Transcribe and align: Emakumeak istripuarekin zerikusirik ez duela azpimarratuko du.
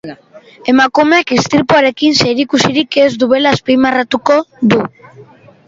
Emakumeak 0.71 1.33
istripuarekin 1.35 2.17
zerikusirik 2.23 2.99
ez 3.05 3.13
duela 3.25 3.55
azpimarratuko 3.59 4.43
du. 4.75 4.85